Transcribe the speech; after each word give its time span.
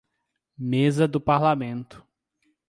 Mesa 0.57 1.07
do 1.07 1.21
Parlamento. 1.21 2.03